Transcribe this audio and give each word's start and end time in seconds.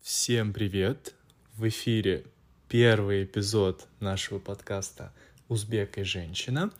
Всем 0.00 0.54
привет! 0.54 1.14
В 1.52 1.68
эфире 1.68 2.24
первый 2.66 3.24
эпизод 3.24 3.86
нашего 4.00 4.38
подкаста 4.38 5.12
«Узбек 5.48 5.98
и 5.98 6.02
женщина». 6.02 6.72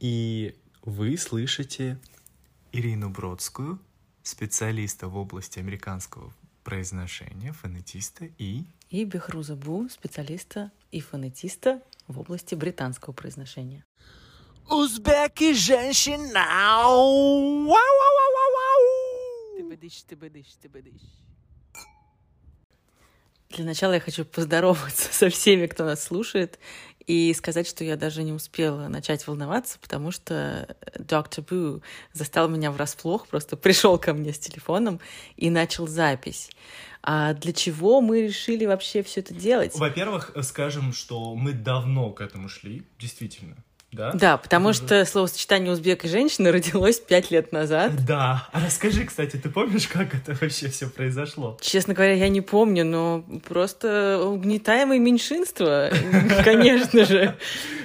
И 0.00 0.56
вы 0.82 1.18
слышите 1.18 1.98
Ирину 2.72 3.10
Бродскую, 3.10 3.78
специалиста 4.22 5.08
в 5.08 5.18
области 5.18 5.58
американского 5.58 6.32
произношения, 6.62 7.52
фонетиста 7.52 8.24
и... 8.38 8.64
И 8.88 9.04
Бехруза 9.04 9.56
Бу, 9.56 9.90
специалиста 9.90 10.72
и 10.90 11.02
фонетиста 11.02 11.82
в 12.08 12.18
области 12.18 12.54
британского 12.54 13.12
произношения. 13.12 13.84
Узбек 14.70 15.42
и 15.42 15.52
женщина! 15.52 16.46
Ты 17.66 17.93
быдыш, 19.84 20.02
ты 20.02 20.16
быдыш, 20.16 20.46
ты 20.62 20.68
быдыш. 20.68 21.02
Для 23.50 23.64
начала 23.64 23.92
я 23.92 24.00
хочу 24.00 24.24
поздороваться 24.24 25.08
со 25.12 25.28
всеми, 25.28 25.66
кто 25.66 25.84
нас 25.84 26.02
слушает, 26.02 26.58
и 27.06 27.34
сказать, 27.34 27.68
что 27.68 27.84
я 27.84 27.96
даже 27.96 28.22
не 28.22 28.32
успела 28.32 28.88
начать 28.88 29.26
волноваться, 29.26 29.78
потому 29.78 30.10
что 30.10 30.74
доктор 30.98 31.44
Бу 31.44 31.82
застал 32.14 32.48
меня 32.48 32.70
врасплох, 32.70 33.28
просто 33.28 33.56
пришел 33.56 33.98
ко 33.98 34.14
мне 34.14 34.32
с 34.32 34.38
телефоном 34.38 35.00
и 35.36 35.50
начал 35.50 35.86
запись. 35.86 36.50
А 37.02 37.34
для 37.34 37.52
чего 37.52 38.00
мы 38.00 38.22
решили 38.22 38.64
вообще 38.64 39.02
все 39.02 39.20
это 39.20 39.34
делать? 39.34 39.78
Во-первых, 39.78 40.34
скажем, 40.42 40.94
что 40.94 41.34
мы 41.34 41.52
давно 41.52 42.10
к 42.10 42.22
этому 42.22 42.48
шли, 42.48 42.84
действительно 42.98 43.62
да? 43.94 44.12
Да, 44.12 44.36
потому 44.36 44.70
это 44.70 44.78
что 44.78 45.04
словосочетание 45.04 45.72
узбек 45.72 46.04
и 46.04 46.08
женщина 46.08 46.52
родилось 46.52 47.00
пять 47.00 47.30
лет 47.30 47.52
назад. 47.52 47.92
Да. 48.04 48.48
А 48.52 48.60
расскажи, 48.64 49.04
кстати, 49.04 49.36
ты 49.36 49.48
помнишь, 49.48 49.88
как 49.88 50.14
это 50.14 50.36
вообще 50.40 50.68
все 50.68 50.88
произошло? 50.88 51.58
Честно 51.60 51.94
говоря, 51.94 52.14
я 52.14 52.28
не 52.28 52.40
помню, 52.40 52.84
но 52.84 53.24
просто 53.46 54.20
угнетаемое 54.24 54.98
меньшинство, 54.98 55.88
конечно 56.44 57.04
же. 57.04 57.36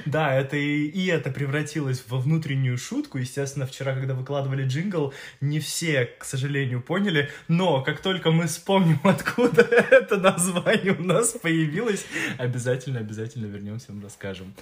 Да, 0.06 0.34
это 0.34 0.58
и, 0.58 0.86
и 0.88 1.08
это 1.08 1.30
превратилось 1.30 2.04
во 2.08 2.18
внутреннюю 2.18 2.78
шутку. 2.78 3.18
Естественно, 3.18 3.66
вчера, 3.66 3.94
когда 3.94 4.14
выкладывали 4.14 4.64
джингл, 4.64 5.14
не 5.42 5.60
все, 5.60 6.06
к 6.18 6.26
сожалению, 6.26 6.82
поняли. 6.82 7.30
Но 7.48 7.82
как 7.84 8.02
только 8.02 8.32
мы 8.32 8.48
вспомним, 8.48 9.00
откуда 9.04 9.62
это 9.62 10.18
название 10.18 10.94
у 10.94 11.04
нас 11.04 11.32
появилось, 11.32 12.06
обязательно, 12.38 13.00
обязательно 13.00 13.46
вернемся, 13.46 13.92
вам 13.92 14.04
расскажем. 14.04 14.54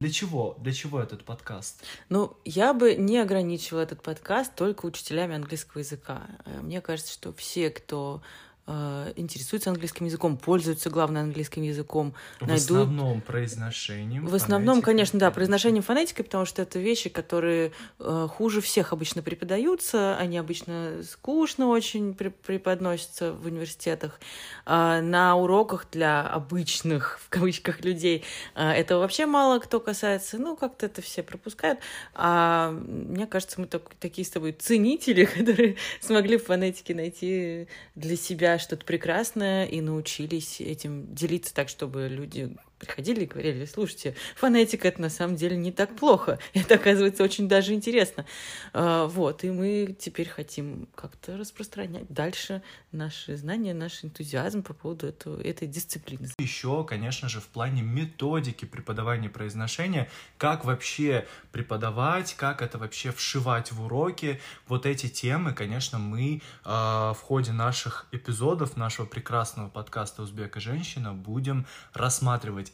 Для 0.00 0.10
чего? 0.10 0.56
Для 0.60 0.72
чего 0.72 1.00
этот 1.00 1.24
подкаст? 1.24 1.82
Ну, 2.08 2.36
я 2.44 2.74
бы 2.74 2.94
не 2.94 3.18
ограничивала 3.18 3.82
этот 3.82 4.02
подкаст 4.02 4.54
только 4.54 4.86
учителями 4.86 5.34
английского 5.34 5.78
языка. 5.80 6.26
Э, 6.44 6.60
мне 6.60 6.80
кажется, 6.80 7.12
что 7.12 7.32
все, 7.32 7.70
кто 7.70 8.22
интересуются 8.66 9.70
английским 9.70 10.06
языком, 10.06 10.38
пользуются, 10.38 10.88
главное, 10.88 11.22
английским 11.22 11.62
языком. 11.62 12.14
В 12.40 12.46
найдут... 12.46 12.62
основном 12.62 13.20
произношением. 13.20 14.26
В 14.26 14.34
основном, 14.34 14.80
конечно, 14.80 15.18
да, 15.18 15.30
произношением 15.30 15.82
фонетикой, 15.82 16.24
потому 16.24 16.46
что 16.46 16.62
это 16.62 16.78
вещи, 16.78 17.10
которые 17.10 17.72
э, 17.98 18.28
хуже 18.30 18.62
всех 18.62 18.94
обычно 18.94 19.22
преподаются, 19.22 20.16
они 20.16 20.38
обычно 20.38 21.02
скучно 21.02 21.68
очень 21.68 22.14
преподносятся 22.14 23.32
в 23.32 23.46
университетах. 23.46 24.18
А 24.64 25.02
на 25.02 25.36
уроках 25.36 25.86
для 25.92 26.22
обычных, 26.22 27.20
в 27.20 27.28
кавычках, 27.28 27.84
людей 27.84 28.24
э, 28.54 28.70
этого 28.70 29.00
вообще 29.00 29.26
мало 29.26 29.58
кто 29.58 29.78
касается, 29.78 30.38
ну, 30.38 30.56
как-то 30.56 30.86
это 30.86 31.02
все 31.02 31.22
пропускают. 31.22 31.80
А 32.14 32.70
мне 32.70 33.26
кажется, 33.26 33.60
мы 33.60 33.66
так, 33.66 33.94
такие 34.00 34.24
с 34.24 34.30
тобой 34.30 34.52
ценители, 34.52 35.24
которые 35.36 35.76
смогли 36.00 36.38
в 36.38 36.44
фонетике 36.44 36.94
найти 36.94 37.68
для 37.94 38.16
себя 38.16 38.53
что-то 38.58 38.84
прекрасное 38.84 39.66
и 39.66 39.80
научились 39.80 40.60
этим 40.60 41.14
делиться 41.14 41.54
так, 41.54 41.68
чтобы 41.68 42.08
люди 42.08 42.56
приходили 42.84 43.24
и 43.24 43.26
говорили, 43.26 43.64
слушайте, 43.64 44.14
фонетика 44.36 44.88
это 44.88 45.00
на 45.00 45.10
самом 45.10 45.36
деле 45.36 45.56
не 45.56 45.72
так 45.72 45.96
плохо, 45.96 46.38
это 46.54 46.74
оказывается 46.74 47.24
очень 47.24 47.48
даже 47.48 47.72
интересно. 47.74 48.24
А, 48.72 49.06
вот, 49.06 49.44
и 49.44 49.50
мы 49.50 49.96
теперь 49.98 50.28
хотим 50.28 50.88
как-то 50.94 51.36
распространять 51.36 52.06
дальше 52.08 52.62
наши 52.92 53.36
знания, 53.36 53.74
наш 53.74 54.04
энтузиазм 54.04 54.62
по 54.62 54.74
поводу 54.74 55.06
этого, 55.06 55.40
этой 55.40 55.66
дисциплины. 55.68 56.28
Еще, 56.38 56.84
конечно 56.84 57.28
же, 57.28 57.40
в 57.40 57.46
плане 57.46 57.82
методики 57.82 58.64
преподавания 58.64 59.28
произношения, 59.28 60.10
как 60.38 60.64
вообще 60.64 61.26
преподавать, 61.52 62.34
как 62.34 62.62
это 62.62 62.78
вообще 62.78 63.12
вшивать 63.12 63.72
в 63.72 63.84
уроки, 63.84 64.40
вот 64.68 64.86
эти 64.86 65.08
темы, 65.08 65.52
конечно, 65.52 65.98
мы 65.98 66.42
э, 66.64 66.68
в 66.68 67.18
ходе 67.20 67.52
наших 67.52 68.06
эпизодов 68.12 68.76
нашего 68.76 69.06
прекрасного 69.06 69.68
подкаста 69.68 70.22
«Узбек 70.22 70.56
и 70.56 70.60
женщина» 70.60 71.12
будем 71.12 71.66
рассматривать 71.92 72.70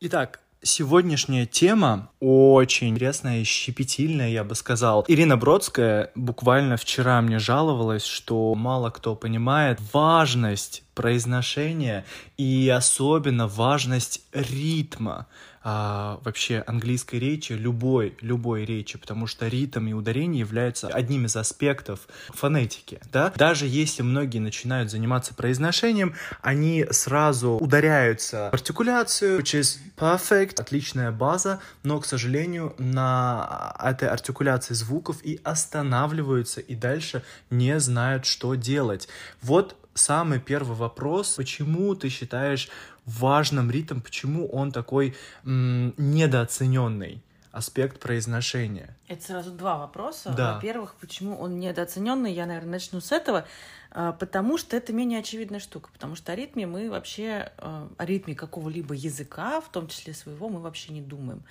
Итак, 0.00 0.40
Сегодняшняя 0.62 1.46
тема 1.46 2.10
очень 2.18 2.88
интересная 2.88 3.38
и 3.38 3.44
щепетильная, 3.44 4.30
я 4.30 4.42
бы 4.42 4.56
сказал. 4.56 5.04
Ирина 5.06 5.36
Бродская 5.36 6.10
буквально 6.16 6.76
вчера 6.76 7.20
мне 7.20 7.38
жаловалась, 7.38 8.04
что 8.04 8.52
мало 8.56 8.90
кто 8.90 9.14
понимает 9.14 9.78
важность 9.92 10.82
произношения 10.96 12.04
и 12.36 12.68
особенно 12.74 13.46
важность 13.46 14.22
ритма 14.32 15.28
а, 15.68 16.20
вообще 16.22 16.62
английской 16.64 17.16
речи, 17.16 17.52
любой, 17.52 18.16
любой 18.20 18.64
речи, 18.64 18.98
потому 18.98 19.26
что 19.26 19.48
ритм 19.48 19.88
и 19.88 19.92
ударение 19.92 20.38
являются 20.38 20.86
одним 20.86 21.26
из 21.26 21.34
аспектов 21.34 22.06
фонетики, 22.28 23.00
да. 23.12 23.32
Даже 23.34 23.66
если 23.66 24.02
многие 24.02 24.38
начинают 24.38 24.92
заниматься 24.92 25.34
произношением, 25.34 26.14
они 26.40 26.86
сразу 26.92 27.58
ударяются 27.60 28.50
в 28.52 28.54
артикуляцию, 28.54 29.40
which 29.40 29.60
is 29.60 29.78
perfect, 29.96 30.60
отличная 30.60 31.10
база, 31.10 31.58
но, 31.82 31.98
к 31.98 32.06
сожалению, 32.06 32.72
на 32.78 33.74
этой 33.82 34.08
артикуляции 34.08 34.74
звуков 34.74 35.16
и 35.24 35.40
останавливаются, 35.42 36.60
и 36.60 36.76
дальше 36.76 37.24
не 37.50 37.80
знают, 37.80 38.24
что 38.24 38.54
делать. 38.54 39.08
Вот 39.42 39.76
самый 39.96 40.38
первый 40.40 40.76
вопрос, 40.76 41.34
почему 41.34 41.94
ты 41.94 42.08
считаешь 42.08 42.68
важным 43.04 43.70
ритм, 43.70 44.00
почему 44.00 44.48
он 44.48 44.72
такой 44.72 45.14
м- 45.44 45.94
недооцененный 45.96 47.22
аспект 47.52 48.00
произношения. 48.00 48.94
Это 49.08 49.24
сразу 49.24 49.50
два 49.50 49.78
вопроса. 49.78 50.34
Да. 50.36 50.54
Во-первых, 50.54 50.94
почему 51.00 51.38
он 51.38 51.58
недооцененный, 51.58 52.30
я, 52.32 52.44
наверное, 52.44 52.72
начну 52.72 53.00
с 53.00 53.12
этого, 53.12 53.46
а, 53.90 54.12
потому 54.12 54.58
что 54.58 54.76
это 54.76 54.92
менее 54.92 55.20
очевидная 55.20 55.60
штука, 55.60 55.88
потому 55.90 56.16
что 56.16 56.32
о 56.32 56.36
ритме 56.36 56.66
мы 56.66 56.90
вообще, 56.90 57.50
а, 57.56 57.88
о 57.96 58.04
ритме 58.04 58.34
какого-либо 58.34 58.94
языка, 58.94 59.62
в 59.62 59.70
том 59.70 59.88
числе 59.88 60.12
своего, 60.12 60.50
мы 60.50 60.60
вообще 60.60 60.92
не 60.92 61.00
думаем. 61.00 61.44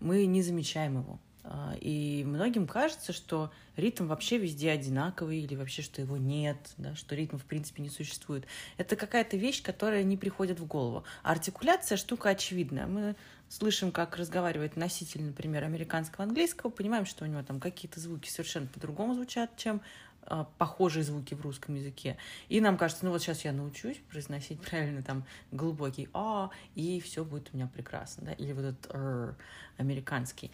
Мы 0.00 0.26
не 0.26 0.42
замечаем 0.42 0.98
его. 0.98 1.20
А, 1.44 1.74
и 1.80 2.24
многим 2.24 2.66
кажется, 2.66 3.12
что 3.12 3.50
ритм 3.76 4.06
вообще 4.06 4.38
везде 4.38 4.70
одинаковый, 4.70 5.40
или 5.40 5.56
вообще, 5.56 5.82
что 5.82 6.00
его 6.00 6.16
нет, 6.16 6.56
да, 6.76 6.94
что 6.94 7.14
ритм 7.14 7.38
в 7.38 7.44
принципе 7.44 7.82
не 7.82 7.90
существует. 7.90 8.46
Это 8.76 8.96
какая-то 8.96 9.36
вещь, 9.36 9.62
которая 9.62 10.02
не 10.04 10.16
приходит 10.16 10.60
в 10.60 10.66
голову. 10.66 11.04
А 11.22 11.32
артикуляция 11.32 11.96
штука 11.96 12.30
очевидная. 12.30 12.86
Мы 12.86 13.16
слышим, 13.48 13.90
как 13.90 14.16
разговаривает 14.16 14.76
носитель, 14.76 15.22
например, 15.24 15.64
американского 15.64 16.24
английского, 16.24 16.70
понимаем, 16.70 17.06
что 17.06 17.24
у 17.24 17.28
него 17.28 17.42
там 17.42 17.60
какие-то 17.60 17.98
звуки 18.00 18.28
совершенно 18.28 18.66
по-другому 18.68 19.14
звучат, 19.14 19.56
чем 19.56 19.82
а, 20.24 20.44
похожие 20.58 21.02
звуки 21.02 21.34
в 21.34 21.40
русском 21.40 21.74
языке. 21.74 22.16
И 22.48 22.60
нам 22.60 22.78
кажется, 22.78 23.04
ну 23.04 23.10
вот 23.10 23.22
сейчас 23.22 23.44
я 23.44 23.52
научусь 23.52 23.98
произносить 24.10 24.60
правильно 24.60 25.02
там 25.02 25.24
глубокий 25.50 26.08
а, 26.12 26.50
и 26.76 27.00
все 27.00 27.24
будет 27.24 27.50
у 27.52 27.56
меня 27.56 27.66
прекрасно, 27.66 28.26
да, 28.26 28.32
или 28.32 28.52
вот 28.52 28.64
этот 28.64 28.94
р 28.94 29.36
американский. 29.78 30.52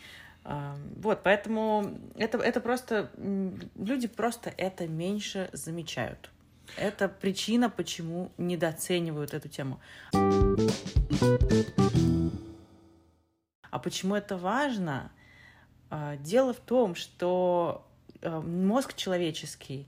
Вот, 0.96 1.22
поэтому 1.22 1.98
это, 2.16 2.38
это 2.38 2.60
просто... 2.60 3.10
Люди 3.76 4.08
просто 4.08 4.52
это 4.56 4.88
меньше 4.88 5.50
замечают. 5.52 6.30
Это 6.76 7.08
причина, 7.08 7.70
почему 7.70 8.32
недооценивают 8.38 9.34
эту 9.34 9.48
тему. 9.48 9.78
А 13.70 13.78
почему 13.78 14.14
это 14.14 14.36
важно? 14.36 15.12
А, 15.90 16.16
дело 16.16 16.52
в 16.52 16.60
том, 16.60 16.94
что 16.94 17.86
а, 18.22 18.40
мозг 18.40 18.94
человеческий, 18.94 19.86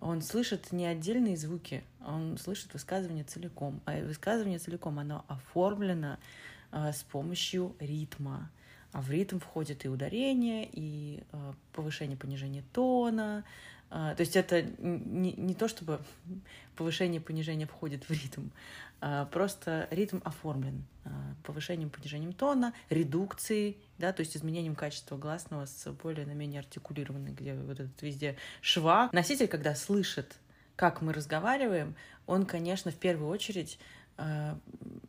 он 0.00 0.22
слышит 0.22 0.72
не 0.72 0.86
отдельные 0.86 1.36
звуки, 1.36 1.84
он 2.04 2.38
слышит 2.38 2.72
высказывание 2.72 3.24
целиком. 3.24 3.80
А 3.84 4.00
высказывание 4.00 4.58
целиком, 4.58 4.98
оно 4.98 5.24
оформлено 5.28 6.18
а, 6.70 6.92
с 6.92 7.02
помощью 7.02 7.76
ритма 7.78 8.50
А 8.92 9.00
в 9.00 9.10
ритм 9.10 9.38
входит 9.38 9.84
и 9.84 9.88
ударение, 9.88 10.68
и 10.70 11.22
э, 11.32 11.52
повышение, 11.72 12.16
понижение 12.16 12.64
тона. 12.72 13.44
Э, 13.90 14.14
то 14.16 14.20
есть 14.20 14.36
это 14.36 14.62
не, 14.62 15.32
не 15.32 15.54
то, 15.54 15.68
чтобы 15.68 16.00
повышение, 16.76 17.20
понижение 17.20 17.66
входит 17.66 18.04
в 18.04 18.10
ритм, 18.10 18.48
а 19.00 19.26
просто 19.26 19.88
ритм 19.90 20.18
оформлен 20.24 20.84
э, 21.04 21.08
повышением, 21.44 21.90
понижением 21.90 22.32
тона, 22.32 22.74
редукцией, 22.90 23.78
да, 23.98 24.12
то 24.12 24.20
есть 24.20 24.36
изменением 24.36 24.74
качества 24.74 25.16
гласного 25.16 25.66
с 25.66 25.90
более 25.92 26.26
на 26.26 26.32
менее 26.32 26.60
артикулированной, 26.60 27.32
где 27.32 27.54
вот 27.54 27.80
этот 27.80 28.02
везде 28.02 28.36
шва. 28.60 29.08
Носитель, 29.12 29.48
когда 29.48 29.74
слышит, 29.74 30.36
как 30.76 31.00
мы 31.00 31.12
разговариваем, 31.12 31.94
он, 32.26 32.44
конечно, 32.44 32.90
в 32.90 32.96
первую 32.96 33.30
очередь 33.30 33.78
э, 34.18 34.54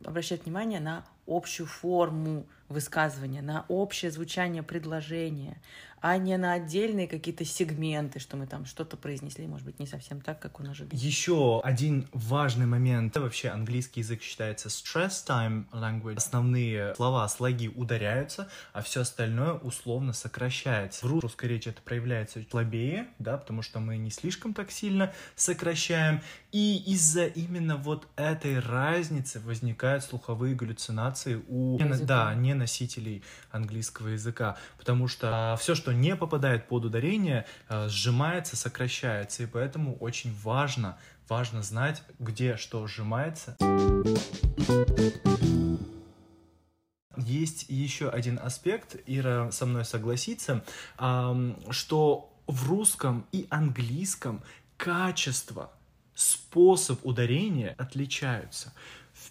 обращает 0.04 0.44
внимание 0.44 0.80
на 0.80 1.04
общую 1.26 1.66
форму 1.66 2.46
высказывания, 2.72 3.42
на 3.42 3.64
общее 3.68 4.10
звучание 4.10 4.62
предложения, 4.62 5.60
а 6.02 6.16
не 6.18 6.36
на 6.36 6.54
отдельные 6.54 7.06
какие-то 7.06 7.44
сегменты, 7.44 8.18
что 8.18 8.36
мы 8.36 8.48
там 8.48 8.66
что-то 8.66 8.96
произнесли, 8.96 9.46
может 9.46 9.64
быть, 9.64 9.78
не 9.78 9.86
совсем 9.86 10.20
так, 10.20 10.40
как 10.40 10.58
он 10.58 10.70
ожидал. 10.70 10.98
Еще 10.98 11.60
один 11.62 12.08
важный 12.12 12.66
момент. 12.66 13.16
Вообще 13.16 13.50
английский 13.50 14.00
язык 14.00 14.20
считается 14.20 14.68
stress 14.68 15.24
time 15.24 15.66
language. 15.70 16.16
Основные 16.16 16.94
слова, 16.96 17.28
слоги 17.28 17.68
ударяются, 17.68 18.50
а 18.72 18.82
все 18.82 19.02
остальное 19.02 19.52
условно 19.52 20.12
сокращается. 20.12 21.06
В 21.06 21.20
русской 21.20 21.46
речи 21.46 21.68
это 21.68 21.80
проявляется 21.82 22.44
слабее, 22.50 23.06
да, 23.20 23.38
потому 23.38 23.62
что 23.62 23.78
мы 23.78 23.96
не 23.96 24.10
слишком 24.10 24.54
так 24.54 24.72
сильно 24.72 25.12
сокращаем. 25.36 26.20
И 26.50 26.82
из-за 26.84 27.26
именно 27.26 27.76
вот 27.76 28.08
этой 28.16 28.58
разницы 28.58 29.38
возникают 29.38 30.02
слуховые 30.02 30.56
галлюцинации 30.56 31.40
у 31.48 31.78
Языка. 31.78 32.04
да, 32.06 32.34
не 32.34 32.54
носителей 32.62 33.22
английского 33.50 34.08
языка, 34.08 34.56
потому 34.78 35.08
что 35.08 35.56
все, 35.60 35.74
что 35.74 35.92
не 35.92 36.16
попадает 36.16 36.68
под 36.68 36.84
ударение, 36.84 37.44
э, 37.68 37.88
сжимается, 37.88 38.56
сокращается, 38.56 39.42
и 39.42 39.46
поэтому 39.46 39.96
очень 39.96 40.34
важно, 40.42 40.96
важно 41.28 41.62
знать, 41.62 42.02
где 42.18 42.56
что 42.56 42.86
сжимается. 42.86 43.56
Есть 47.16 47.66
еще 47.68 48.08
один 48.08 48.38
аспект, 48.42 48.96
Ира 49.06 49.50
со 49.50 49.66
мной 49.66 49.84
согласится, 49.84 50.64
что 51.70 52.32
в 52.46 52.68
русском 52.68 53.26
и 53.32 53.46
английском 53.50 54.42
качество, 54.76 55.70
способ 56.14 57.04
ударения 57.04 57.74
отличаются. 57.78 58.72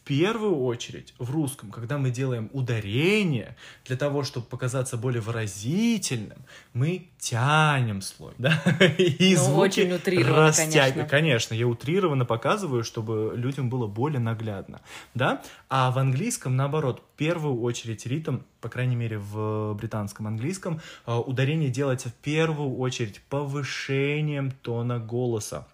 В 0.01 0.07
первую 0.07 0.59
очередь 0.63 1.13
в 1.19 1.29
русском, 1.29 1.69
когда 1.69 1.99
мы 1.99 2.09
делаем 2.09 2.49
ударение, 2.53 3.55
для 3.85 3.95
того, 3.95 4.23
чтобы 4.23 4.47
показаться 4.47 4.97
более 4.97 5.21
выразительным, 5.21 6.39
мы 6.73 7.09
тянем 7.19 8.01
слой, 8.01 8.33
да, 8.39 8.59
и 8.97 9.35
Ну, 9.35 9.43
звуки 9.43 9.81
очень 9.81 9.91
растягиваем. 10.23 11.07
конечно. 11.07 11.07
Конечно, 11.07 11.53
я 11.53 11.67
утрированно 11.67 12.25
показываю, 12.25 12.83
чтобы 12.83 13.33
людям 13.35 13.69
было 13.69 13.85
более 13.85 14.19
наглядно, 14.19 14.81
да. 15.13 15.43
А 15.69 15.91
в 15.91 15.99
английском, 15.99 16.55
наоборот, 16.55 17.03
в 17.13 17.17
первую 17.17 17.61
очередь 17.61 18.07
ритм, 18.07 18.39
по 18.59 18.69
крайней 18.69 18.95
мере, 18.95 19.19
в 19.19 19.75
британском 19.75 20.25
английском, 20.25 20.81
э, 21.05 21.13
ударение 21.15 21.69
делается 21.69 22.09
в 22.09 22.15
первую 22.15 22.75
очередь 22.79 23.21
повышением 23.29 24.49
тона 24.49 24.97
голоса. 24.97 25.67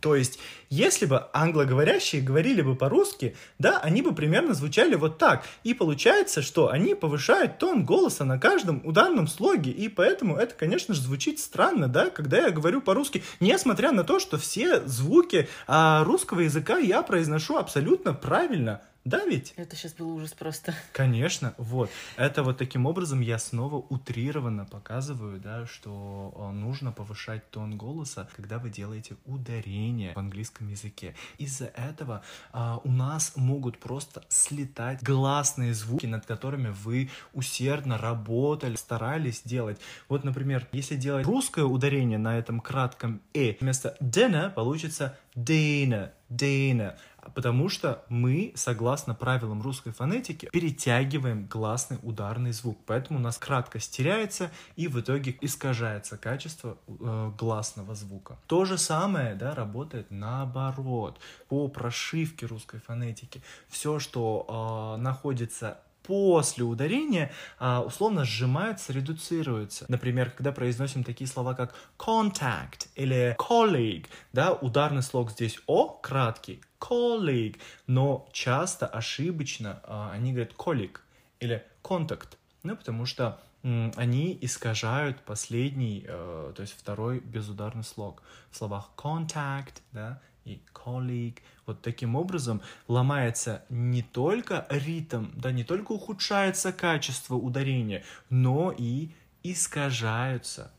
То 0.00 0.14
есть, 0.14 0.38
если 0.70 1.06
бы 1.06 1.26
англоговорящие 1.32 2.22
говорили 2.22 2.62
бы 2.62 2.74
по-русски, 2.74 3.36
да, 3.58 3.78
они 3.78 4.02
бы 4.02 4.14
примерно 4.14 4.54
звучали 4.54 4.94
вот 4.94 5.18
так. 5.18 5.44
И 5.64 5.74
получается, 5.74 6.42
что 6.42 6.70
они 6.70 6.94
повышают 6.94 7.58
тон 7.58 7.84
голоса 7.84 8.24
на 8.24 8.38
каждом 8.38 8.82
ударном 8.84 9.26
слоге. 9.26 9.70
И 9.70 9.88
поэтому 9.88 10.36
это, 10.36 10.54
конечно 10.54 10.94
же, 10.94 11.00
звучит 11.00 11.38
странно, 11.40 11.88
да, 11.88 12.10
когда 12.10 12.38
я 12.38 12.50
говорю 12.50 12.80
по-русски, 12.80 13.22
несмотря 13.40 13.92
на 13.92 14.04
то, 14.04 14.18
что 14.18 14.38
все 14.38 14.80
звуки 14.86 15.48
а, 15.66 16.04
русского 16.04 16.40
языка 16.40 16.78
я 16.78 17.02
произношу 17.02 17.56
абсолютно 17.56 18.14
правильно. 18.14 18.82
Да 19.08 19.24
ведь? 19.24 19.54
Это 19.56 19.74
сейчас 19.74 19.94
был 19.94 20.10
ужас 20.14 20.34
просто. 20.34 20.74
Конечно, 20.92 21.54
вот. 21.56 21.88
Это 22.16 22.42
вот 22.42 22.58
таким 22.58 22.84
образом 22.84 23.22
я 23.22 23.38
снова 23.38 23.76
утрированно 23.76 24.66
показываю, 24.66 25.40
да, 25.40 25.66
что 25.66 26.34
э, 26.36 26.52
нужно 26.52 26.92
повышать 26.92 27.50
тон 27.50 27.78
голоса, 27.78 28.28
когда 28.36 28.58
вы 28.58 28.68
делаете 28.68 29.16
ударение 29.24 30.12
в 30.12 30.18
английском 30.18 30.68
языке. 30.68 31.14
Из-за 31.38 31.66
этого 31.66 32.22
а, 32.52 32.82
у 32.84 32.90
нас 32.90 33.32
могут 33.36 33.78
просто 33.78 34.24
слетать 34.28 35.02
гласные 35.02 35.72
звуки, 35.72 36.04
над 36.04 36.26
которыми 36.26 36.68
вы 36.68 37.08
усердно 37.32 37.96
работали, 37.96 38.76
старались 38.76 39.40
делать. 39.42 39.78
Вот, 40.10 40.22
например, 40.22 40.68
если 40.72 40.96
делать 40.96 41.24
русское 41.24 41.64
ударение 41.64 42.18
на 42.18 42.38
этом 42.38 42.60
кратком 42.60 43.22
«э», 43.32 43.54
вместо 43.58 43.96
«dinner» 44.02 44.52
получится 44.52 45.16
«dinner», 45.34 46.10
«dinner», 46.28 46.98
потому 47.34 47.68
что 47.68 48.04
мы, 48.08 48.52
согласно 48.54 49.14
правилам 49.14 49.62
русской 49.62 49.92
фонетики, 49.92 50.48
перетягиваем 50.52 51.46
гласный 51.46 51.98
ударный 52.02 52.52
звук. 52.52 52.78
Поэтому 52.86 53.18
у 53.18 53.22
нас 53.22 53.38
краткость 53.38 53.94
теряется, 53.94 54.50
и 54.76 54.88
в 54.88 55.00
итоге 55.00 55.36
искажается 55.40 56.16
качество 56.16 56.78
э, 56.86 57.32
гласного 57.38 57.94
звука. 57.94 58.38
То 58.46 58.64
же 58.64 58.78
самое 58.78 59.34
да, 59.34 59.54
работает 59.54 60.10
наоборот. 60.10 61.18
По 61.48 61.68
прошивке 61.68 62.46
русской 62.46 62.80
фонетики. 62.80 63.42
Все, 63.68 63.98
что 63.98 64.96
э, 64.96 65.00
находится 65.00 65.78
после 66.08 66.64
ударения 66.64 67.30
а, 67.58 67.82
условно 67.82 68.24
сжимается, 68.24 68.94
редуцируется. 68.94 69.84
Например, 69.88 70.30
когда 70.30 70.52
произносим 70.52 71.04
такие 71.04 71.28
слова, 71.28 71.52
как 71.52 71.74
contact 71.98 72.88
или 72.94 73.36
colleague, 73.38 74.06
да, 74.32 74.54
ударный 74.54 75.02
слог 75.02 75.30
здесь 75.30 75.60
о, 75.66 75.88
краткий, 75.88 76.62
colleague, 76.80 77.56
но 77.86 78.28
часто 78.32 78.86
ошибочно 78.86 79.80
а, 79.84 80.12
они 80.12 80.32
говорят 80.32 80.52
colleague 80.52 80.98
или 81.40 81.64
contact, 81.82 82.36
ну, 82.62 82.76
потому 82.76 83.06
что 83.06 83.40
они 83.62 84.38
искажают 84.40 85.20
последний, 85.22 86.04
э, 86.06 86.52
то 86.54 86.62
есть 86.62 86.74
второй 86.78 87.18
безударный 87.18 87.84
слог. 87.84 88.22
В 88.50 88.56
словах 88.56 88.90
contact, 88.96 89.82
да, 89.92 90.20
и 90.44 90.60
colleague. 90.72 91.38
Вот 91.66 91.82
таким 91.82 92.16
образом 92.16 92.62
ломается 92.86 93.64
не 93.68 94.02
только 94.02 94.66
ритм, 94.70 95.26
да, 95.34 95.52
не 95.52 95.64
только 95.64 95.92
ухудшается 95.92 96.72
качество 96.72 97.34
ударения, 97.34 98.04
но 98.30 98.72
и 98.76 99.10
искажаются 99.42 100.72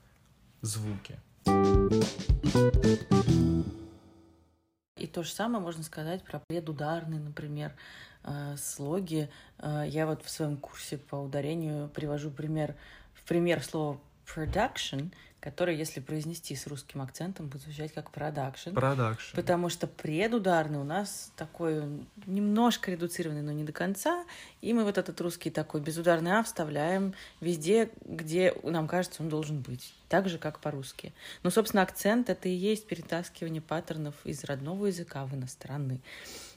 звуки. 0.61 1.19
И 4.99 5.07
то 5.07 5.23
же 5.23 5.31
самое 5.31 5.63
можно 5.63 5.83
сказать 5.83 6.23
про 6.23 6.39
предударные, 6.47 7.19
например, 7.19 7.73
э, 8.23 8.55
слоги. 8.57 9.29
Э, 9.59 9.85
Я 9.87 10.05
вот 10.05 10.23
в 10.23 10.29
своем 10.29 10.57
курсе 10.57 10.97
по 10.97 11.15
ударению 11.15 11.89
привожу 11.89 12.29
пример, 12.29 12.75
в 13.13 13.23
пример 13.27 13.63
слова 13.63 13.99
production, 14.25 15.11
которое, 15.39 15.75
если 15.75 16.01
произнести 16.01 16.55
с 16.55 16.67
русским 16.67 17.01
акцентом, 17.01 17.47
будет 17.47 17.61
звучать 17.61 17.93
как 17.93 18.09
production. 18.11 18.73
Production. 18.73 19.35
Потому 19.35 19.69
что 19.69 19.87
предударный 19.87 20.79
у 20.79 20.83
нас 20.83 21.31
такой 21.37 22.05
немножко 22.25 22.91
редуцированный, 22.91 23.41
но 23.41 23.51
не 23.51 23.63
до 23.63 23.71
конца. 23.71 24.25
И 24.61 24.73
мы 24.73 24.83
вот 24.83 24.97
этот 24.97 25.19
русский 25.21 25.49
такой 25.49 25.81
безударный 25.81 26.37
А 26.37 26.43
вставляем 26.43 27.13
везде, 27.39 27.89
где 28.03 28.53
нам 28.63 28.87
кажется, 28.87 29.23
он 29.23 29.29
должен 29.29 29.61
быть. 29.61 29.93
Так 30.09 30.27
же, 30.27 30.39
как 30.39 30.59
по-русски. 30.59 31.13
Но, 31.43 31.51
собственно, 31.51 31.83
акцент— 31.83 32.29
это 32.31 32.49
и 32.49 32.53
есть 32.53 32.87
перетаскивание 32.87 33.61
паттернов 33.61 34.15
из 34.23 34.43
родного 34.43 34.87
языка 34.87 35.23
в 35.25 35.35
иностранный. 35.35 36.01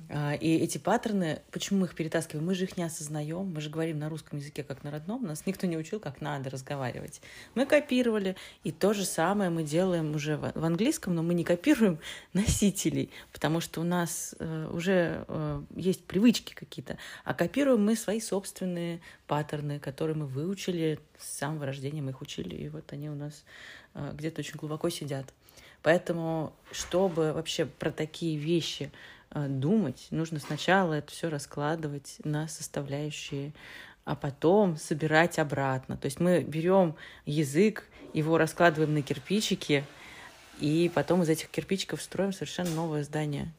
А, 0.09 0.33
И 0.33 0.57
эти 0.57 0.79
паттерны, 0.79 1.43
почему 1.51 1.81
мы 1.81 1.87
их 1.87 1.95
перетаскиваем? 1.95 2.47
Мы 2.47 2.55
же 2.55 2.65
их 2.65 2.79
не 2.79 2.83
осознаем. 2.83 3.53
Мы 3.53 3.61
же 3.61 3.69
говорим 3.69 3.99
на 3.99 4.09
русском 4.09 4.39
языке 4.39 4.63
как 4.63 4.85
на 4.85 4.91
родном. 4.91 5.25
Нас 5.25 5.45
никто 5.45 5.67
не 5.67 5.77
учил, 5.77 6.01
как 6.01 6.23
надо 6.23 6.49
разговаривать. 6.49 7.21
Мы 7.55 7.67
копировали. 7.67 8.37
И 8.65 8.73
то 8.73 8.95
же 8.95 9.05
самое 9.05 9.51
мы 9.51 9.65
делаем 9.65 10.15
уже 10.15 10.39
в 10.39 10.65
английском, 10.65 11.15
но 11.15 11.23
мы 11.23 11.35
не 11.35 11.45
копируем 11.45 11.99
носителей, 12.33 13.11
потому 13.33 13.61
что 13.61 13.83
у 13.83 13.85
нас 13.85 14.35
э, 14.39 14.71
уже 14.73 15.27
э, 15.29 15.63
есть 15.77 16.05
привычки 16.05 16.55
какие-то. 16.55 16.97
А 17.25 17.35
копируем 17.35 17.85
мы 17.85 17.97
свои 17.97 18.21
собственные 18.21 19.03
паттерны, 19.33 19.79
которые 19.79 20.15
мы 20.15 20.27
выучили 20.27 20.99
с 21.17 21.39
самого 21.39 21.65
рождения, 21.65 22.03
мы 22.03 22.11
их 22.11 22.21
учили, 22.21 22.55
и 22.55 22.69
вот 22.69 22.93
они 22.93 23.09
у 23.09 23.15
нас 23.15 23.45
э, 23.95 24.13
где-то 24.13 24.41
очень 24.41 24.57
глубоко 24.57 24.91
сидят. 24.91 25.33
Поэтому, 25.81 26.53
чтобы 26.71 27.33
вообще 27.33 27.65
про 27.65 27.91
такие 27.91 28.37
вещи 28.37 28.93
э, 29.31 29.47
думать, 29.49 30.09
нужно 30.11 30.39
сначала 30.39 30.93
это 30.93 31.11
все 31.11 31.31
раскладывать 31.31 32.19
на 32.25 32.47
составляющие, 32.47 33.55
а 34.05 34.17
потом 34.17 34.77
собирать 34.77 35.39
обратно. 35.39 35.97
То 35.97 36.05
есть 36.05 36.21
мы 36.21 36.43
берем 36.43 36.95
язык, 37.25 37.85
его 38.13 38.37
раскладываем 38.37 38.93
на 38.93 39.01
кирпичики, 39.01 39.87
и 40.61 40.91
потом 40.95 41.23
из 41.23 41.31
этих 41.31 41.49
кирпичиков 41.49 42.03
строим 42.03 42.35
совершенно 42.35 42.69
новое 42.73 43.03
здание. 43.03 43.51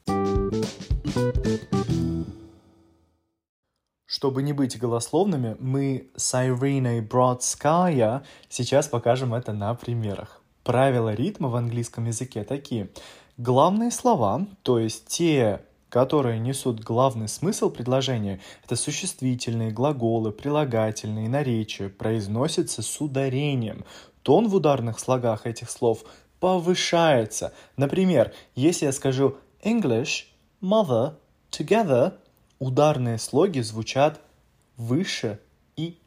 Чтобы 4.14 4.44
не 4.44 4.52
быть 4.52 4.78
голословными, 4.78 5.56
мы 5.58 6.06
с 6.14 6.32
Ириной 6.36 7.00
Бродская 7.00 8.22
сейчас 8.48 8.86
покажем 8.86 9.34
это 9.34 9.52
на 9.52 9.74
примерах. 9.74 10.40
Правила 10.62 11.12
ритма 11.12 11.48
в 11.48 11.56
английском 11.56 12.04
языке 12.04 12.44
такие. 12.44 12.90
Главные 13.38 13.90
слова, 13.90 14.46
то 14.62 14.78
есть 14.78 15.06
те, 15.08 15.62
которые 15.88 16.38
несут 16.38 16.78
главный 16.78 17.26
смысл 17.26 17.70
предложения, 17.70 18.40
это 18.64 18.76
существительные, 18.76 19.72
глаголы, 19.72 20.30
прилагательные, 20.30 21.28
наречия, 21.28 21.88
произносятся 21.88 22.82
с 22.82 23.00
ударением. 23.00 23.84
Тон 24.22 24.46
в 24.46 24.54
ударных 24.54 25.00
слогах 25.00 25.44
этих 25.44 25.68
слов 25.68 26.04
повышается. 26.38 27.52
Например, 27.76 28.32
если 28.54 28.86
я 28.86 28.92
скажу 28.92 29.38
English, 29.64 30.26
mother, 30.62 31.14
together, 31.50 32.12
ударные 32.64 33.18
слоги 33.18 33.60
звучат 33.60 34.20
выше 34.78 35.38
и 35.76 35.98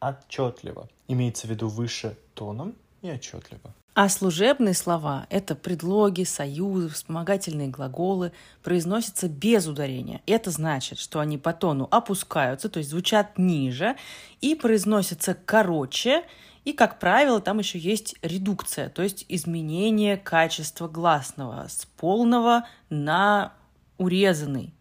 отчетливо. 0.00 0.88
Имеется 1.08 1.46
в 1.46 1.50
виду 1.50 1.68
выше 1.68 2.16
тоном 2.34 2.74
и 3.02 3.10
отчетливо. 3.10 3.74
А 3.92 4.08
служебные 4.08 4.74
слова— 4.74 5.26
это 5.30 5.54
предлоги, 5.54 6.24
союзы, 6.24 6.88
вспомогательные 6.88 7.68
глаголы, 7.68 8.32
произносятся 8.62 9.28
без 9.28 9.66
ударения. 9.66 10.22
Это 10.26 10.50
значит, 10.50 10.98
что 10.98 11.20
они 11.20 11.36
по 11.38 11.52
тону 11.52 11.86
опускаются, 11.90 12.68
то 12.70 12.78
есть 12.78 12.90
звучат 12.90 13.38
ниже, 13.38 13.96
и 14.40 14.54
произносятся 14.54 15.34
короче, 15.34 16.24
и, 16.64 16.72
как 16.72 16.98
правило, 16.98 17.40
там 17.40 17.58
еще 17.58 17.78
есть 17.78 18.16
редукция, 18.22 18.88
то 18.88 19.02
есть 19.02 19.24
изменение 19.28 20.16
качества 20.16 20.88
гласного 20.88 21.66
с 21.68 21.86
полного 21.96 22.66
на 22.90 23.52
урезанный. 23.98 24.75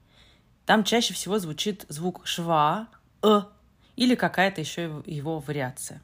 Там 0.66 0.84
чаще 0.84 1.14
всего 1.14 1.38
звучит 1.38 1.86
звук 1.90 2.26
шва, 2.26 2.88
э 3.22 3.42
или 3.96 4.16
какая-то 4.16 4.62
еще 4.62 5.04
его 5.06 5.40
вариация. 5.40 6.02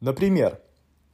Например, 0.00 0.60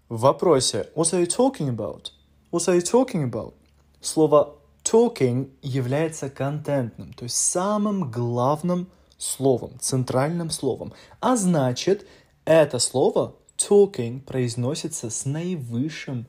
в 0.09 0.21
вопросе 0.21 0.91
What 0.97 1.13
are 1.13 1.23
you 1.23 1.27
talking 1.27 1.69
about? 1.69 2.11
What 2.51 2.69
are 2.69 2.77
you 2.77 2.83
talking 2.83 3.31
about? 3.31 3.55
Слово 4.01 4.57
talking 4.83 5.51
является 5.63 6.29
контентным, 6.29 7.13
то 7.13 7.23
есть 7.25 7.37
самым 7.37 8.11
главным 8.11 8.89
словом, 9.19 9.79
центральным 9.79 10.51
словом. 10.51 10.93
А 11.21 11.37
значит, 11.37 12.07
это 12.45 12.81
слово 12.81 13.37
talking 13.57 14.21
произносится 14.21 15.11
с 15.11 15.25
наивысшим 15.25 16.27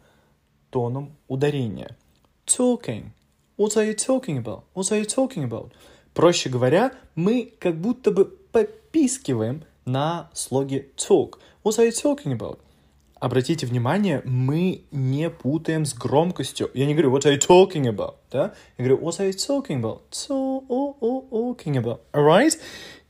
тоном 0.70 1.18
ударения. 1.28 1.98
Talking. 2.46 3.12
What 3.62 3.78
are 3.78 3.86
you 3.86 3.94
talking 3.94 4.40
about? 4.40 4.64
What 4.74 4.92
are 4.92 4.98
you 4.98 5.06
talking 5.06 5.44
about? 5.44 5.72
Проще 6.16 6.50
говоря, 6.50 6.94
мы 7.14 7.54
как 7.60 7.80
будто 7.80 8.10
бы 8.10 8.26
попискиваем 8.26 9.66
на 9.86 10.32
слоге 10.34 10.88
talk. 10.98 11.38
What 11.64 11.78
are 11.78 11.86
you 11.86 11.92
talking 11.92 12.36
about? 12.36 12.58
Обратите 13.20 13.68
внимание, 13.68 14.24
мы 14.26 14.82
не 14.90 15.30
путаем 15.30 15.86
с 15.86 15.94
громкостью. 15.94 16.72
Я 16.74 16.88
не 16.88 16.96
говорю 16.96 17.16
what 17.16 17.24
are 17.26 17.32
you 17.32 17.38
talking 17.38 17.86
about, 17.86 18.16
да? 18.32 18.56
Я 18.80 18.86
говорю 18.86 18.98
what 18.98 19.20
are 19.20 19.30
you 19.30 19.34
talking 19.34 19.80
about? 19.80 20.00
Talking 20.10 21.76
about, 21.76 22.00
alright? 22.14 22.58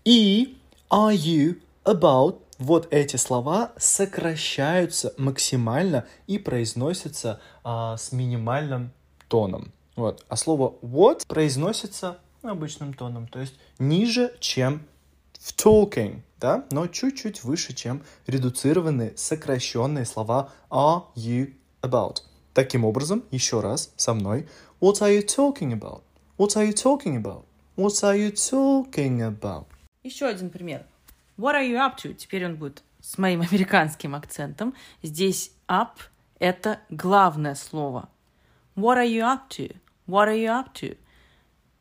И 0.03 0.57
are 0.89 1.15
you 1.15 1.61
about 1.85 2.41
вот 2.57 2.89
эти 2.91 3.15
слова 3.15 3.71
сокращаются 3.77 5.13
максимально 5.17 6.05
и 6.27 6.37
произносятся 6.37 7.39
а, 7.63 7.95
с 7.95 8.11
минимальным 8.11 8.91
тоном. 9.29 9.71
Вот. 10.01 10.25
А 10.29 10.35
слово 10.35 10.73
what 10.81 11.27
произносится 11.27 12.17
обычным 12.41 12.95
тоном, 12.95 13.27
то 13.27 13.39
есть 13.39 13.53
ниже, 13.77 14.35
чем 14.39 14.81
в 15.33 15.55
talking, 15.55 16.21
да, 16.39 16.65
но 16.71 16.87
чуть-чуть 16.87 17.43
выше, 17.43 17.75
чем 17.75 18.01
редуцированные, 18.25 19.15
сокращенные 19.15 20.05
слова 20.05 20.49
are 20.71 21.03
you 21.15 21.53
about. 21.83 22.23
Таким 22.55 22.83
образом, 22.83 23.23
еще 23.29 23.59
раз 23.59 23.93
со 23.95 24.15
мной. 24.15 24.49
What 24.79 25.01
are 25.01 25.15
you 25.15 25.23
talking 25.23 25.71
about? 25.71 26.01
What 26.39 26.55
are 26.55 26.67
you 26.67 26.73
talking 26.73 27.21
about? 27.21 27.43
What 27.77 28.01
are 28.01 28.17
you 28.17 28.31
talking 28.31 29.19
about? 29.19 29.67
Еще 30.01 30.25
один 30.25 30.49
пример. 30.49 30.83
What 31.37 31.53
are 31.53 31.63
you 31.63 31.77
up 31.77 31.95
to? 31.97 32.15
Теперь 32.15 32.43
он 32.47 32.55
будет 32.55 32.81
с 33.01 33.19
моим 33.19 33.41
американским 33.51 34.15
акцентом. 34.15 34.73
Здесь 35.03 35.51
up– 35.67 36.09
это 36.39 36.79
главное 36.89 37.53
слово. 37.53 38.09
What 38.75 38.97
are 38.97 39.07
you 39.07 39.21
up 39.21 39.49
to? 39.49 39.75
What 40.11 40.27
are 40.27 40.37
you 40.37 40.49
up 40.49 40.73
to? 40.81 40.97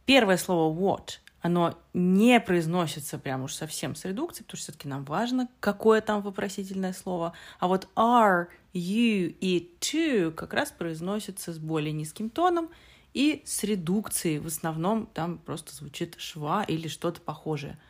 Первое 0.07 0.37
слово 0.37 0.73
what, 0.73 1.19
оно 1.41 1.77
не 1.93 2.39
произносится 2.39 3.19
прям 3.19 3.43
уж 3.43 3.55
совсем 3.55 3.97
с 3.97 4.05
редукцией, 4.05 4.45
потому 4.45 4.57
что 4.57 4.71
все-таки 4.71 4.87
нам 4.87 5.05
важно, 5.05 5.49
какое 5.59 6.01
там 6.01 6.23
вопросительное 6.23 6.93
слово. 6.93 7.33
А 7.59 7.67
вот 7.67 7.89
are, 7.97 8.47
you 8.73 9.35
и 9.41 9.77
to 9.81 10.31
как 10.31 10.55
раз 10.55 10.71
произносятся 10.71 11.53
с 11.53 11.59
более 11.59 11.93
низким 11.93 12.31
тоном 12.31 12.71
и 13.15 13.43
с 13.45 13.65
редукцией. 13.65 14.39
В 14.39 14.47
основном 14.47 15.07
там 15.07 15.39
просто 15.39 15.75
звучит 15.75 16.15
шва 16.21 16.63
или 16.63 16.87
что-то 16.87 17.21
похожее. 17.21 17.81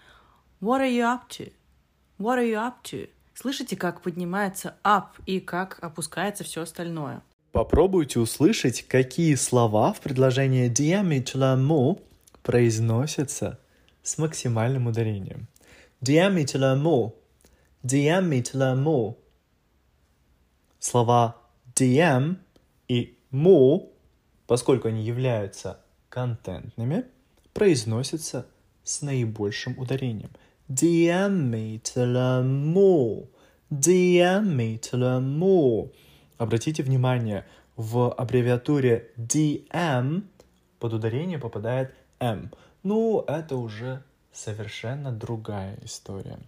What 0.62 0.80
are 0.80 0.90
you 0.90 1.02
up 1.02 1.28
to? 1.28 1.52
What 2.18 2.38
are 2.38 2.50
you 2.50 2.54
up 2.54 2.76
to? 2.84 3.10
Слышите, 3.34 3.76
как 3.76 4.00
поднимается 4.00 4.74
up 4.84 5.08
и 5.26 5.38
как 5.38 5.78
опускается 5.82 6.44
все 6.44 6.62
остальное? 6.62 7.22
Попробуйте 7.52 8.20
услышать, 8.20 8.86
какие 8.86 9.34
слова 9.34 9.92
в 9.92 10.00
предложении 10.00 10.70
diametralement 10.70 12.00
произносятся 12.42 13.58
с 14.02 14.18
максимальным 14.18 14.86
ударением. 14.86 15.48
Diametralement. 16.00 17.14
Diametralement. 17.82 19.16
Слова 20.78 21.38
diam 21.74 22.36
и 22.88 23.18
mo, 23.32 23.88
поскольку 24.46 24.86
они 24.88 25.04
являются 25.04 25.80
контентными, 26.08 27.04
произносятся 27.52 28.46
с 28.84 29.02
наибольшим 29.02 29.76
ударением. 29.76 30.30
Diametralement. 30.68 33.28
Diametralement. 33.70 35.92
Обратите 36.40 36.82
внимание, 36.82 37.44
в 37.76 38.10
аббревиатуре 38.14 39.10
DM 39.18 40.22
под 40.78 40.94
ударение 40.94 41.38
попадает 41.38 41.94
M. 42.18 42.50
Ну, 42.82 43.22
это 43.28 43.56
уже 43.56 44.02
совершенно 44.32 45.12
другая 45.12 45.78
история. 45.82 46.38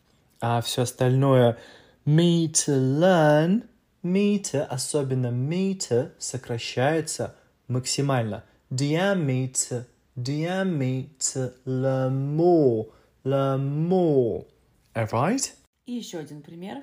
А 0.40 0.62
все 0.62 0.84
остальное 0.84 1.58
me 2.06 2.50
to 2.50 2.74
learn, 2.74 3.64
meter, 4.02 4.62
особенно 4.62 5.26
meter, 5.26 6.12
сокращается 6.18 7.36
максимально. 7.68 8.44
Diameter, 8.70 9.84
diameter, 10.16 11.52
l'amour, 11.66 12.86
l'amour. 13.24 14.46
Alright? 14.94 15.52
И 15.84 15.92
еще 15.92 16.16
один 16.16 16.40
пример. 16.40 16.82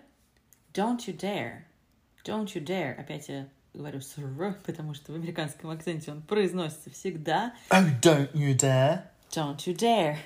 Don't 0.75 1.07
you 1.07 1.17
dare. 1.17 1.68
Don't 2.29 2.45
you 2.53 2.63
dare. 2.63 2.93
Опять 2.93 3.27
я 3.27 3.49
говорю 3.73 4.01
с 4.01 4.15
р, 4.19 4.55
потому 4.65 4.93
что 4.93 5.11
в 5.11 5.15
американском 5.15 5.71
акценте 5.71 6.11
он 6.11 6.21
произносится 6.21 6.91
всегда. 6.91 7.55
Oh, 7.71 7.83
don't 8.01 8.31
you 8.33 8.55
dare. 8.55 9.01
Don't 9.31 9.57
you 9.65 9.75
dare. 9.75 10.17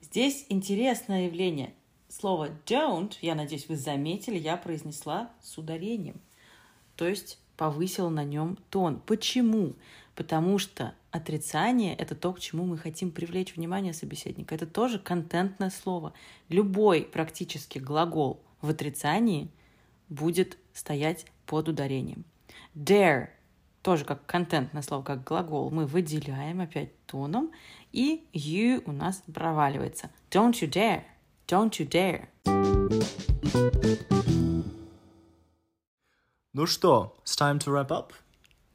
Здесь 0.00 0.46
интересное 0.48 1.26
явление. 1.26 1.74
Слово 2.08 2.48
don't, 2.64 3.12
я 3.20 3.34
надеюсь, 3.34 3.68
вы 3.68 3.76
заметили, 3.76 4.38
я 4.38 4.56
произнесла 4.56 5.30
с 5.42 5.58
ударением. 5.58 6.18
То 6.96 7.06
есть 7.06 7.38
повысила 7.58 8.08
на 8.08 8.24
нем 8.24 8.56
тон. 8.70 9.00
Почему? 9.00 9.74
Потому 10.14 10.58
что 10.58 10.94
отрицание— 11.10 11.94
это 11.96 12.14
то, 12.14 12.32
к 12.32 12.40
чему 12.40 12.64
мы 12.64 12.78
хотим 12.78 13.10
привлечь 13.10 13.54
внимание 13.54 13.92
собеседника. 13.92 14.54
Это 14.54 14.66
тоже 14.66 14.98
контентное 14.98 15.70
слово. 15.70 16.14
Любой 16.48 17.02
практически 17.02 17.78
глагол 17.78 18.40
в 18.62 18.70
отрицании— 18.70 19.50
будет 20.10 20.58
стоять 20.74 21.24
под 21.46 21.68
ударением. 21.68 22.24
Dare 22.74 23.30
тоже 23.82 24.04
как 24.04 24.26
контентное 24.26 24.82
слово, 24.82 25.02
как 25.02 25.24
глагол, 25.24 25.70
мы 25.70 25.86
выделяем 25.86 26.60
опять 26.60 26.90
тоном, 27.06 27.50
и 27.92 28.26
you 28.32 28.82
у 28.84 28.92
нас 28.92 29.22
проваливается. 29.32 30.10
Don't 30.30 30.52
you 30.60 30.70
dare, 30.70 31.04
don't 31.46 31.70
you 31.78 31.88
dare. 31.88 32.28
Ну 36.52 36.66
что, 36.66 37.16
it's 37.24 37.36
time 37.36 37.58
to 37.58 37.70
wrap 37.72 37.90
up? 37.90 38.12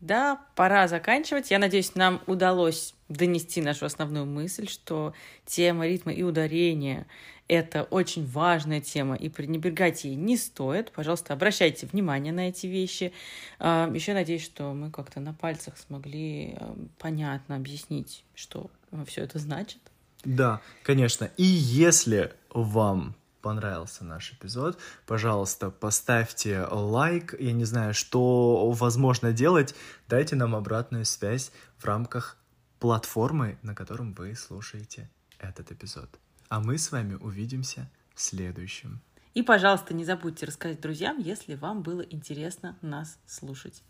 Да, 0.05 0.39
пора 0.53 0.88
заканчивать. 0.88 1.50
Я 1.50 1.57
надеюсь, 1.57 1.95
нам 1.95 2.21
удалось 2.27 2.93
донести 3.09 3.59
нашу 3.59 3.88
основную 3.88 4.27
мысль, 4.27 4.67
что 4.67 5.13
тема 5.47 5.88
ритма 5.88 6.13
и 6.13 6.21
ударения— 6.21 7.07
это 7.47 7.83
очень 7.83 8.24
важная 8.27 8.81
тема, 8.81 9.15
и 9.15 9.29
пренебрегать 9.29 10.03
ей 10.03 10.13
не 10.13 10.38
стоит. 10.38 10.91
Пожалуйста, 10.91 11.33
обращайте 11.33 11.88
внимание 11.88 12.31
на 12.31 12.50
эти 12.50 12.67
вещи. 12.67 13.13
А, 13.57 13.91
Еще 13.91 14.13
надеюсь, 14.13 14.43
что 14.43 14.74
мы 14.74 14.91
как-то 14.91 15.19
на 15.19 15.33
пальцах 15.33 15.75
смогли 15.75 16.55
а, 16.59 16.75
понятно 17.00 17.55
объяснить, 17.55 18.24
что 18.35 18.69
все 19.07 19.24
это 19.24 19.39
значит. 19.39 19.79
Да, 20.24 20.62
конечно. 20.83 21.31
И 21.38 21.43
если 21.43 22.31
вам 22.51 23.15
понравился 23.46 24.04
наш 24.04 24.34
эпизод, 24.34 24.80
пожалуйста, 25.06 25.70
поставьте 25.70 26.66
лайк. 26.72 27.36
Я 27.40 27.52
не 27.52 27.64
знаю, 27.64 27.94
что 27.94 28.72
возможно 28.72 29.34
делать. 29.34 29.75
Дайте 30.10 30.36
нам 30.36 30.56
обратную 30.56 31.06
связь 31.06 31.52
в 31.78 31.86
рамках 31.86 32.38
платформы, 32.80 33.60
на 33.62 33.75
котором 33.75 34.14
вы 34.14 34.36
слушаете 34.36 35.12
этот 35.38 35.72
эпизод. 35.72 36.10
А 36.50 36.60
мы 36.60 36.80
с 36.80 36.92
вами 36.92 37.14
увидимся 37.14 37.88
в 38.16 38.22
следующем. 38.22 39.00
И, 39.36 39.44
пожалуйста, 39.44 39.94
не 39.94 40.06
забудьте 40.06 40.48
рассказать 40.48 40.82
друзьям, 40.82 41.20
если 41.20 41.54
вам 41.54 41.84
было 41.84 42.02
интересно 42.02 42.75
нас 42.82 43.20
слушать. 43.28 43.84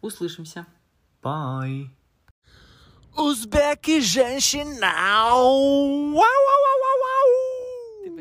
Услышимся. 0.00 0.66
Bye. 1.22 1.90
Узбеки 3.16 4.00
женщина. 4.00 4.92
Вау, 5.30 6.12
вау, 6.12 6.20
вау, 6.20 6.75